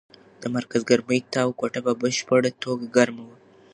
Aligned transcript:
د 0.41 0.43
مرکز 0.55 0.81
ګرمۍ 0.89 1.19
تاو 1.33 1.49
کوټه 1.59 1.79
په 1.85 1.93
بشپړه 2.01 2.49
توګه 2.63 2.85
ګرمه 2.95 3.23
کړه. 3.29 3.35